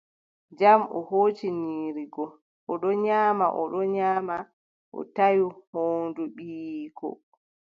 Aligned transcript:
Jam, 0.59 0.81
o 0.97 0.99
hooci 1.09 1.47
nyiiri 1.61 2.03
goo, 2.13 2.31
o 2.71 2.73
ɗon 2.81 2.97
nyaama, 3.05 3.45
o 3.61 3.63
ɗon 3.71 3.87
nyaama, 3.95 4.35
o 4.97 4.99
tawi 5.15 5.43
hoondu 5.69 6.23
ɓiyiiko. 6.35 7.07